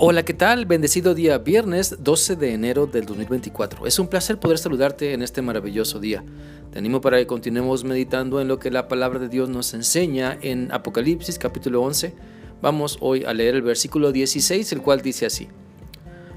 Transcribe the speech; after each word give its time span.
Hola, 0.00 0.24
¿qué 0.24 0.32
tal? 0.32 0.64
Bendecido 0.64 1.12
día 1.12 1.38
viernes 1.38 1.96
12 1.98 2.36
de 2.36 2.54
enero 2.54 2.86
del 2.86 3.04
2024. 3.04 3.84
Es 3.84 3.98
un 3.98 4.06
placer 4.06 4.38
poder 4.38 4.56
saludarte 4.58 5.12
en 5.12 5.22
este 5.22 5.42
maravilloso 5.42 5.98
día. 5.98 6.22
Te 6.70 6.78
animo 6.78 7.00
para 7.00 7.18
que 7.18 7.26
continuemos 7.26 7.82
meditando 7.82 8.40
en 8.40 8.46
lo 8.46 8.60
que 8.60 8.70
la 8.70 8.86
palabra 8.86 9.18
de 9.18 9.28
Dios 9.28 9.48
nos 9.48 9.74
enseña 9.74 10.38
en 10.40 10.70
Apocalipsis 10.70 11.36
capítulo 11.36 11.82
11. 11.82 12.14
Vamos 12.62 12.98
hoy 13.00 13.24
a 13.24 13.34
leer 13.34 13.56
el 13.56 13.62
versículo 13.62 14.12
16, 14.12 14.70
el 14.70 14.82
cual 14.82 15.02
dice 15.02 15.26
así. 15.26 15.48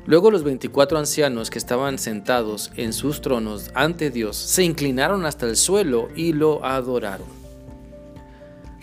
Luego 0.07 0.31
los 0.31 0.43
24 0.43 0.97
ancianos 0.97 1.51
que 1.51 1.59
estaban 1.59 1.99
sentados 1.99 2.71
en 2.77 2.93
sus 2.93 3.21
tronos 3.21 3.69
ante 3.75 4.09
Dios 4.09 4.37
se 4.37 4.63
inclinaron 4.63 5.23
hasta 5.23 5.45
el 5.45 5.55
suelo 5.55 6.07
y 6.15 6.33
lo 6.33 6.65
adoraron. 6.65 7.27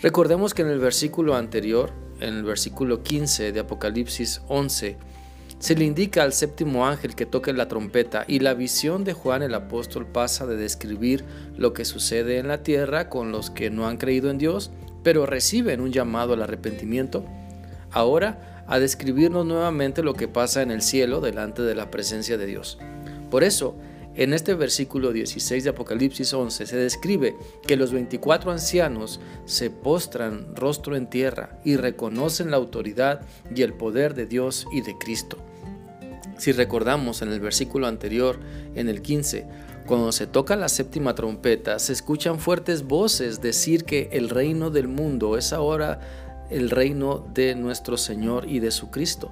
Recordemos 0.01 0.53
que 0.53 0.61
en 0.61 0.69
el 0.69 0.79
versículo 0.79 1.35
anterior 1.35 1.91
en 2.19 2.35
el 2.35 2.43
versículo 2.43 3.03
15 3.03 3.51
de 3.51 3.59
Apocalipsis 3.59 4.41
11, 4.47 4.97
se 5.59 5.75
le 5.75 5.83
indica 5.83 6.23
al 6.23 6.31
séptimo 6.31 6.87
ángel 6.87 7.15
que 7.15 7.25
toque 7.25 7.51
la 7.51 7.67
trompeta 7.67 8.23
y 8.27 8.39
la 8.39 8.53
visión 8.53 9.03
de 9.03 9.13
Juan 9.13 9.43
el 9.43 9.53
apóstol 9.53 10.07
pasa 10.07 10.45
de 10.45 10.55
describir 10.55 11.25
lo 11.57 11.73
que 11.73 11.83
sucede 11.83 12.37
en 12.37 12.47
la 12.47 12.63
tierra 12.63 13.09
con 13.09 13.31
los 13.31 13.49
que 13.49 13.69
no 13.69 13.85
han 13.85 13.97
creído 13.97 14.29
en 14.29 14.37
Dios, 14.37 14.71
pero 15.03 15.25
reciben 15.25 15.81
un 15.81 15.91
llamado 15.91 16.33
al 16.33 16.43
arrepentimiento, 16.43 17.25
ahora 17.91 18.63
a 18.67 18.79
describirnos 18.79 19.45
nuevamente 19.45 20.01
lo 20.01 20.13
que 20.13 20.27
pasa 20.27 20.61
en 20.61 20.71
el 20.71 20.81
cielo 20.81 21.19
delante 21.19 21.61
de 21.61 21.75
la 21.75 21.91
presencia 21.91 22.37
de 22.37 22.45
Dios. 22.45 22.77
Por 23.29 23.43
eso, 23.43 23.75
en 24.15 24.33
este 24.33 24.53
versículo 24.53 25.13
16 25.13 25.63
de 25.63 25.69
Apocalipsis 25.69 26.33
11 26.33 26.65
se 26.65 26.77
describe 26.77 27.35
que 27.65 27.77
los 27.77 27.91
24 27.91 28.51
ancianos 28.51 29.19
se 29.45 29.69
postran 29.69 30.55
rostro 30.55 30.95
en 30.95 31.09
tierra 31.09 31.59
y 31.63 31.77
reconocen 31.77 32.51
la 32.51 32.57
autoridad 32.57 33.21
y 33.53 33.61
el 33.61 33.73
poder 33.73 34.15
de 34.15 34.25
Dios 34.25 34.67
y 34.73 34.81
de 34.81 34.97
Cristo. 34.97 35.37
Si 36.37 36.51
recordamos 36.51 37.21
en 37.21 37.31
el 37.31 37.39
versículo 37.39 37.87
anterior, 37.87 38.39
en 38.73 38.89
el 38.89 39.01
15, 39.01 39.45
cuando 39.85 40.11
se 40.11 40.27
toca 40.27 40.55
la 40.55 40.69
séptima 40.69 41.15
trompeta, 41.15 41.79
se 41.79 41.93
escuchan 41.93 42.39
fuertes 42.39 42.83
voces 42.83 43.41
decir 43.41 43.85
que 43.85 44.09
el 44.11 44.29
reino 44.29 44.69
del 44.69 44.87
mundo 44.87 45.37
es 45.37 45.51
ahora 45.51 45.99
el 46.49 46.69
reino 46.69 47.27
de 47.33 47.55
nuestro 47.55 47.97
Señor 47.97 48.47
y 48.47 48.59
de 48.59 48.71
su 48.71 48.89
Cristo. 48.89 49.31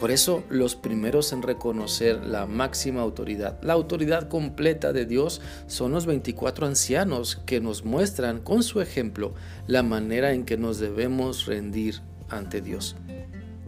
Por 0.00 0.10
eso 0.10 0.44
los 0.50 0.76
primeros 0.76 1.32
en 1.32 1.42
reconocer 1.42 2.24
la 2.26 2.46
máxima 2.46 3.00
autoridad, 3.00 3.58
la 3.62 3.72
autoridad 3.72 4.28
completa 4.28 4.92
de 4.92 5.06
Dios, 5.06 5.40
son 5.68 5.92
los 5.92 6.04
24 6.04 6.66
ancianos 6.66 7.36
que 7.46 7.60
nos 7.60 7.84
muestran 7.84 8.40
con 8.40 8.62
su 8.62 8.82
ejemplo 8.82 9.32
la 9.66 9.82
manera 9.82 10.32
en 10.32 10.44
que 10.44 10.58
nos 10.58 10.78
debemos 10.78 11.46
rendir 11.46 12.02
ante 12.28 12.60
Dios. 12.60 12.96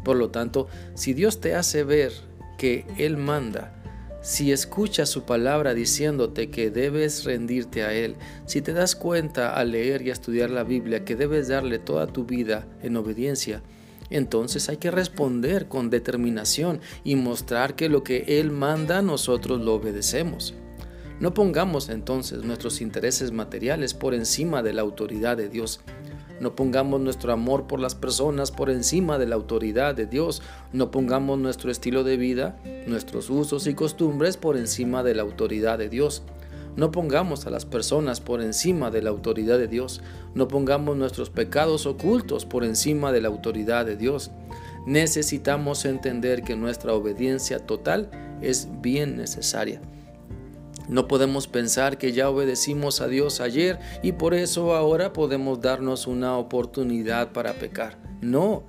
Por 0.05 0.17
lo 0.17 0.31
tanto, 0.31 0.69
si 0.95 1.15
Dios 1.15 1.41
te 1.41 1.55
hace 1.55 1.83
ver 1.83 2.13
que 2.59 2.87
Él 2.99 3.17
manda, 3.17 3.75
si 4.21 4.53
escuchas 4.53 5.09
su 5.09 5.23
palabra 5.23 5.73
diciéndote 5.73 6.51
que 6.51 6.71
debes 6.71 7.25
rendirte 7.25 7.85
a 7.85 7.95
Él, 7.95 8.17
si 8.45 8.61
te 8.61 8.75
das 8.75 8.97
cuenta 8.97 9.55
al 9.55 9.71
leer 9.71 10.03
y 10.03 10.11
estudiar 10.11 10.51
la 10.51 10.65
Biblia 10.65 11.05
que 11.05 11.17
debes 11.17 11.49
darle 11.49 11.79
toda 11.79 12.07
tu 12.07 12.25
vida 12.25 12.67
en 12.83 12.97
obediencia, 12.97 13.63
entonces 14.11 14.69
hay 14.69 14.79
que 14.79 14.91
responder 14.91 15.69
con 15.69 15.91
determinación 15.91 16.81
y 17.05 17.17
mostrar 17.17 17.75
que 17.75 17.89
lo 17.89 18.03
que 18.03 18.25
Él 18.41 18.51
manda 18.51 19.03
nosotros 19.03 19.61
lo 19.61 19.75
obedecemos. 19.75 20.55
No 21.21 21.35
pongamos 21.35 21.89
entonces 21.89 22.45
nuestros 22.45 22.81
intereses 22.81 23.33
materiales 23.33 23.93
por 23.93 24.15
encima 24.15 24.63
de 24.63 24.73
la 24.73 24.83
autoridad 24.83 25.37
de 25.37 25.49
Dios. 25.49 25.81
No 26.41 26.55
pongamos 26.55 27.01
nuestro 27.01 27.33
amor 27.33 27.67
por 27.67 27.81
las 27.81 27.97
personas 27.97 28.53
por 28.53 28.71
encima 28.71 29.19
de 29.19 29.27
la 29.27 29.35
autoridad 29.35 29.97
de 29.97 30.07
Dios. 30.07 30.43
No 30.73 30.93
pongamos 30.93 31.39
nuestro 31.39 31.73
estilo 31.73 32.05
de 32.05 32.17
vida, 32.17 32.57
nuestros 32.87 33.29
usos 33.31 33.67
y 33.67 33.75
costumbres 33.75 34.37
por 34.37 34.57
encima 34.57 35.03
de 35.03 35.17
la 35.17 35.23
autoridad 35.23 35.79
de 35.79 35.89
Dios. 35.89 36.23
No 36.79 36.93
pongamos 36.93 37.45
a 37.45 37.51
las 37.51 37.65
personas 37.65 38.21
por 38.21 38.41
encima 38.41 38.93
de 38.93 39.03
la 39.03 39.11
autoridad 39.11 39.59
de 39.59 39.67
Dios. 39.67 40.01
No 40.37 40.47
pongamos 40.47 40.97
nuestros 40.97 41.29
pecados 41.29 41.87
ocultos 41.87 42.47
por 42.47 42.63
encima 42.63 43.11
de 43.11 43.21
la 43.21 43.27
autoridad 43.27 43.85
de 43.85 43.97
Dios. 43.97 44.31
Necesitamos 44.87 45.85
entender 45.85 46.45
que 46.45 46.55
nuestra 46.55 46.95
obediencia 46.95 47.59
total 47.59 48.09
es 48.43 48.69
bien 48.81 49.17
necesaria. 49.17 49.81
No 50.89 51.09
podemos 51.09 51.49
pensar 51.49 51.99
que 51.99 52.13
ya 52.13 52.31
obedecimos 52.31 53.01
a 53.01 53.09
Dios 53.09 53.41
ayer 53.41 53.81
y 54.05 54.13
por 54.13 54.33
eso 54.33 54.77
ahora 54.77 55.13
podemos 55.13 55.61
darnos 55.61 56.07
una 56.07 56.39
oportunidad 56.39 57.33
para 57.33 57.55
pecar. 57.55 57.99
No, 58.21 58.63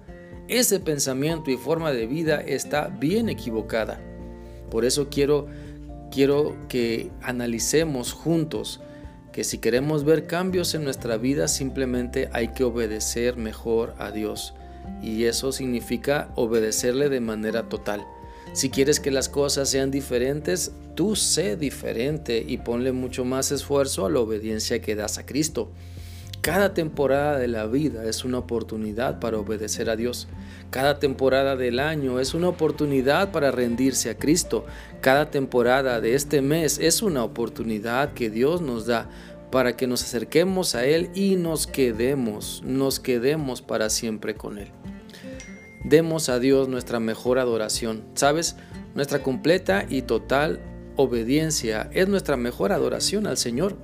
ese 0.48 0.80
pensamiento 0.80 1.52
y 1.52 1.58
forma 1.58 1.92
de 1.92 2.08
vida 2.08 2.42
está 2.42 2.88
bien 2.88 3.30
equivocada. 3.30 4.02
Por 4.72 4.84
eso 4.84 5.10
quiero 5.12 5.46
quiero 6.12 6.56
que 6.68 7.12
analicemos 7.22 8.14
juntos 8.14 8.82
que 9.32 9.44
si 9.44 9.60
queremos 9.60 10.04
ver 10.04 10.28
cambios 10.28 10.74
en 10.74 10.84
nuestra 10.84 11.18
vida 11.18 11.48
simplemente 11.48 12.30
hay 12.34 12.50
que 12.50 12.64
obedecer 12.64 13.38
mejor 13.38 13.94
a 13.98 14.12
Dios. 14.12 14.54
Y 15.02 15.26
eso 15.26 15.52
significa 15.52 16.30
obedecerle 16.36 17.10
de 17.10 17.20
manera 17.20 17.70
total. 17.70 18.06
Si 18.54 18.70
quieres 18.70 19.00
que 19.00 19.12
las 19.12 19.30
cosas 19.30 19.70
sean 19.70 19.92
diferentes, 19.92 20.72
tú 20.96 21.16
sé 21.16 21.56
diferente 21.56 22.44
y 22.46 22.58
ponle 22.58 22.92
mucho 22.92 23.24
más 23.24 23.52
esfuerzo 23.52 24.06
a 24.06 24.10
la 24.10 24.20
obediencia 24.20 24.82
que 24.82 24.96
das 24.96 25.18
a 25.20 25.26
Cristo. 25.26 25.72
Cada 26.42 26.74
temporada 26.74 27.38
de 27.38 27.50
la 27.50 27.66
vida 27.66 28.06
es 28.06 28.24
una 28.24 28.38
oportunidad 28.38 29.20
para 29.20 29.40
obedecer 29.40 29.90
a 29.90 29.98
Dios. 29.98 30.30
Cada 30.70 30.98
temporada 30.98 31.58
del 31.58 31.80
año 31.80 32.20
es 32.20 32.34
una 32.34 32.48
oportunidad 32.48 33.32
para 33.34 33.52
rendirse 33.52 34.10
a 34.10 34.18
Cristo. 34.18 34.66
Cada 35.02 35.32
temporada 35.32 36.00
de 36.00 36.16
este 36.16 36.42
mes 36.42 36.80
es 36.80 37.02
una 37.02 37.26
oportunidad 37.26 38.14
que 38.14 38.30
Dios 38.30 38.62
nos 38.62 38.86
da 38.86 39.10
para 39.52 39.76
que 39.76 39.88
nos 39.88 40.04
acerquemos 40.04 40.76
a 40.76 40.86
Él 40.86 41.10
y 41.14 41.36
nos 41.36 41.68
quedemos, 41.68 42.62
nos 42.64 43.02
quedemos 43.02 43.62
para 43.62 43.90
siempre 43.90 44.36
con 44.36 44.60
Él. 44.60 44.72
Demos 45.84 46.30
a 46.30 46.40
Dios 46.40 46.70
nuestra 46.70 47.02
mejor 47.02 47.40
adoración. 47.40 48.04
¿Sabes? 48.14 48.56
Nuestra 48.96 49.24
completa 49.24 49.86
y 49.90 50.04
total 50.04 50.62
obediencia 50.96 51.90
es 51.94 52.08
nuestra 52.08 52.38
mejor 52.38 52.72
adoración 52.72 53.28
al 53.28 53.38
Señor. 53.38 53.76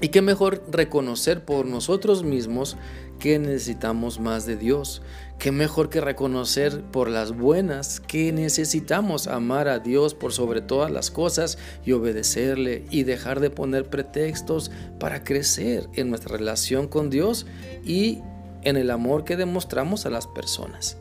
Y 0.00 0.08
qué 0.08 0.22
mejor 0.22 0.62
reconocer 0.70 1.44
por 1.44 1.66
nosotros 1.66 2.22
mismos 2.22 2.76
que 3.18 3.40
necesitamos 3.40 4.20
más 4.20 4.46
de 4.46 4.56
Dios. 4.56 5.02
Qué 5.40 5.50
mejor 5.50 5.88
que 5.88 6.00
reconocer 6.00 6.82
por 6.82 7.08
las 7.08 7.36
buenas 7.36 7.98
que 7.98 8.32
necesitamos 8.32 9.26
amar 9.26 9.66
a 9.66 9.80
Dios 9.80 10.14
por 10.14 10.32
sobre 10.32 10.60
todas 10.60 10.92
las 10.92 11.10
cosas 11.10 11.58
y 11.84 11.92
obedecerle 11.92 12.84
y 12.90 13.02
dejar 13.02 13.40
de 13.40 13.50
poner 13.50 13.90
pretextos 13.90 14.70
para 15.00 15.24
crecer 15.24 15.88
en 15.94 16.10
nuestra 16.10 16.36
relación 16.36 16.86
con 16.86 17.10
Dios 17.10 17.46
y 17.84 18.20
en 18.62 18.76
el 18.76 18.92
amor 18.92 19.24
que 19.24 19.36
demostramos 19.36 20.06
a 20.06 20.10
las 20.10 20.28
personas. 20.28 20.96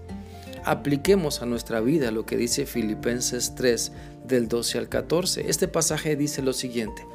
Apliquemos 0.66 1.44
a 1.44 1.46
nuestra 1.46 1.82
vida 1.82 2.10
lo 2.10 2.26
que 2.26 2.36
dice 2.36 2.66
Filipenses 2.66 3.54
3 3.56 3.92
del 4.26 4.48
12 4.48 4.80
al 4.80 4.90
14. 4.90 5.50
Este 5.50 5.68
pasaje 5.68 6.16
dice 6.16 6.42
lo 6.42 6.54
siguiente. 6.54 7.06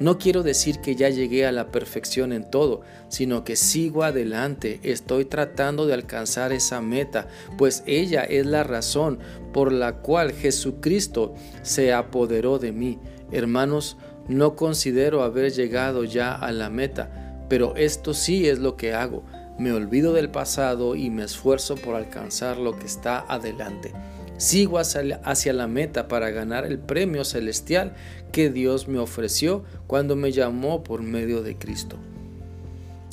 No 0.00 0.18
quiero 0.18 0.44
decir 0.44 0.78
que 0.80 0.94
ya 0.94 1.08
llegué 1.08 1.44
a 1.44 1.52
la 1.52 1.72
perfección 1.72 2.32
en 2.32 2.48
todo, 2.48 2.82
sino 3.08 3.42
que 3.42 3.56
sigo 3.56 4.04
adelante, 4.04 4.78
estoy 4.84 5.24
tratando 5.24 5.86
de 5.86 5.94
alcanzar 5.94 6.52
esa 6.52 6.80
meta, 6.80 7.26
pues 7.56 7.82
ella 7.86 8.22
es 8.22 8.46
la 8.46 8.62
razón 8.62 9.18
por 9.52 9.72
la 9.72 9.96
cual 9.96 10.32
Jesucristo 10.32 11.34
se 11.62 11.92
apoderó 11.92 12.60
de 12.60 12.70
mí. 12.70 12.98
Hermanos, 13.32 13.96
no 14.28 14.54
considero 14.54 15.22
haber 15.22 15.52
llegado 15.52 16.04
ya 16.04 16.32
a 16.32 16.52
la 16.52 16.70
meta, 16.70 17.44
pero 17.48 17.74
esto 17.74 18.14
sí 18.14 18.48
es 18.48 18.60
lo 18.60 18.76
que 18.76 18.94
hago. 18.94 19.24
Me 19.58 19.72
olvido 19.72 20.12
del 20.12 20.30
pasado 20.30 20.94
y 20.94 21.10
me 21.10 21.24
esfuerzo 21.24 21.74
por 21.74 21.96
alcanzar 21.96 22.58
lo 22.58 22.78
que 22.78 22.86
está 22.86 23.24
adelante. 23.28 23.92
Sigo 24.38 24.78
hacia 24.78 25.52
la 25.52 25.66
meta 25.66 26.06
para 26.06 26.30
ganar 26.30 26.64
el 26.64 26.78
premio 26.78 27.24
celestial 27.24 27.94
que 28.30 28.50
Dios 28.50 28.86
me 28.86 29.00
ofreció 29.00 29.64
cuando 29.88 30.14
me 30.14 30.30
llamó 30.30 30.84
por 30.84 31.02
medio 31.02 31.42
de 31.42 31.56
Cristo. 31.56 31.96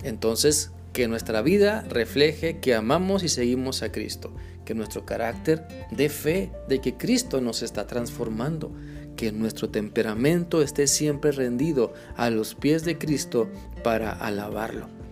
Entonces, 0.04 0.72
que 0.94 1.08
nuestra 1.08 1.42
vida 1.42 1.84
refleje 1.90 2.60
que 2.60 2.76
amamos 2.76 3.24
y 3.24 3.30
seguimos 3.30 3.82
a 3.82 3.92
Cristo, 3.92 4.34
que 4.66 4.76
nuestro 4.76 5.04
carácter 5.04 5.68
dé 5.90 6.10
fe 6.10 6.52
de 6.70 6.80
que 6.80 6.96
Cristo 6.96 7.42
nos 7.42 7.64
está 7.64 7.88
transformando, 7.88 8.72
que 9.18 9.32
nuestro 9.32 9.70
temperamento 9.70 10.62
esté 10.62 10.86
siempre 10.86 11.32
rendido 11.32 11.92
a 12.16 12.30
los 12.30 12.54
pies 12.54 12.86
de 12.86 13.00
Cristo 13.00 13.50
para 13.84 14.12
alabarlo 14.12 15.05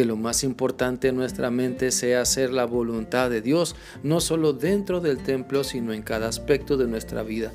que 0.00 0.06
lo 0.06 0.16
más 0.16 0.44
importante 0.44 1.08
en 1.08 1.16
nuestra 1.16 1.50
mente 1.50 1.90
sea 1.90 2.22
hacer 2.22 2.54
la 2.54 2.64
voluntad 2.64 3.28
de 3.28 3.42
Dios, 3.42 3.76
no 4.02 4.20
solo 4.20 4.54
dentro 4.54 5.02
del 5.02 5.18
templo, 5.18 5.62
sino 5.62 5.92
en 5.92 6.00
cada 6.00 6.26
aspecto 6.26 6.78
de 6.78 6.86
nuestra 6.86 7.22
vida. 7.22 7.52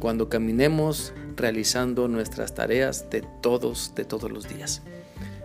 Cuando 0.00 0.28
caminemos 0.28 1.12
realizando 1.36 2.08
nuestras 2.08 2.52
tareas 2.52 3.10
de 3.10 3.22
todos, 3.42 3.92
de 3.94 4.04
todos 4.04 4.32
los 4.32 4.48
días. 4.48 4.82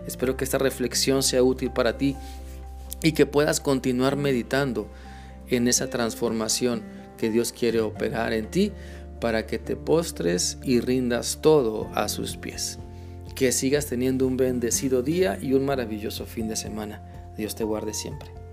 Espero 0.08 0.36
que 0.36 0.42
esta 0.42 0.58
reflexión 0.58 1.22
sea 1.22 1.44
útil 1.44 1.70
para 1.70 1.98
ti 1.98 2.16
y 3.00 3.12
que 3.12 3.26
puedas 3.26 3.60
continuar 3.60 4.16
meditando 4.16 4.88
en 5.46 5.68
esa 5.68 5.88
transformación 5.88 6.82
que 7.16 7.30
Dios 7.30 7.52
quiere 7.52 7.80
operar 7.80 8.32
en 8.32 8.50
ti 8.50 8.72
para 9.20 9.46
que 9.46 9.60
te 9.60 9.76
postres 9.76 10.58
y 10.64 10.80
rindas 10.80 11.38
todo 11.40 11.88
a 11.94 12.08
sus 12.08 12.36
pies. 12.36 12.80
Que 13.34 13.50
sigas 13.50 13.86
teniendo 13.86 14.26
un 14.26 14.36
bendecido 14.36 15.02
día 15.02 15.38
y 15.40 15.54
un 15.54 15.64
maravilloso 15.64 16.24
fin 16.26 16.48
de 16.48 16.56
semana. 16.56 17.02
Dios 17.36 17.54
te 17.56 17.64
guarde 17.64 17.92
siempre. 17.92 18.43